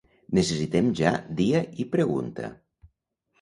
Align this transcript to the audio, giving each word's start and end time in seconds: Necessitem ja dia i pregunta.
Necessitem 0.37 0.87
ja 0.99 1.11
dia 1.41 1.61
i 1.85 1.87
pregunta. 1.93 2.51